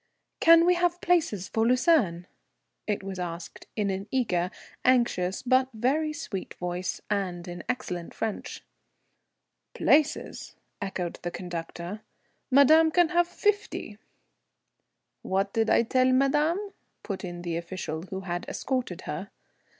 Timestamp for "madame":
12.49-12.89, 16.11-16.71